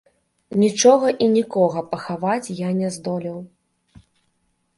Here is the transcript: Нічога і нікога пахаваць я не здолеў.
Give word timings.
Нічога 0.61 1.11
і 1.25 1.27
нікога 1.35 1.79
пахаваць 1.91 2.53
я 2.61 2.69
не 2.79 2.89
здолеў. 2.97 3.37